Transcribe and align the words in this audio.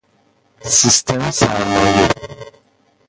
سیستم 0.63 1.31
سرمایه 1.31 2.09